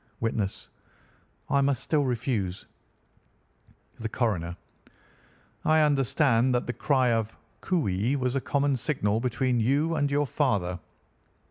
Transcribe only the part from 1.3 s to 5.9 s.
I must still refuse. "The Coroner: I